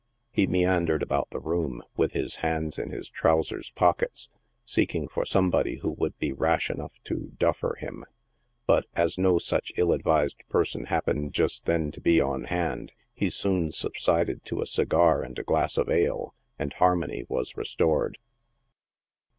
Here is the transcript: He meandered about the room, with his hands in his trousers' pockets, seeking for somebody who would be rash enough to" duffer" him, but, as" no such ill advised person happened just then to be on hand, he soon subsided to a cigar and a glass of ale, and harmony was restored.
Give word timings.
He 0.31 0.47
meandered 0.47 1.03
about 1.03 1.29
the 1.29 1.37
room, 1.39 1.83
with 1.95 2.13
his 2.13 2.37
hands 2.37 2.79
in 2.79 2.89
his 2.89 3.07
trousers' 3.07 3.69
pockets, 3.69 4.29
seeking 4.65 5.07
for 5.07 5.25
somebody 5.25 5.75
who 5.75 5.91
would 5.91 6.17
be 6.17 6.31
rash 6.33 6.71
enough 6.71 6.93
to" 7.03 7.33
duffer" 7.37 7.75
him, 7.75 8.05
but, 8.65 8.87
as" 8.95 9.19
no 9.19 9.37
such 9.37 9.71
ill 9.77 9.91
advised 9.91 10.41
person 10.49 10.85
happened 10.85 11.33
just 11.35 11.65
then 11.65 11.91
to 11.91 12.01
be 12.01 12.19
on 12.19 12.45
hand, 12.45 12.93
he 13.13 13.29
soon 13.29 13.71
subsided 13.71 14.43
to 14.45 14.59
a 14.59 14.65
cigar 14.65 15.21
and 15.21 15.37
a 15.37 15.43
glass 15.43 15.77
of 15.77 15.87
ale, 15.87 16.33
and 16.57 16.73
harmony 16.73 17.23
was 17.29 17.55
restored. 17.55 18.17